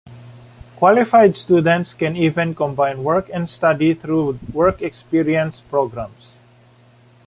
[0.77, 6.31] Qualified students can even combine work and study through work experience programs.